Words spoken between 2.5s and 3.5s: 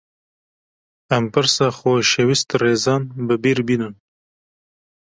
Rêzan bi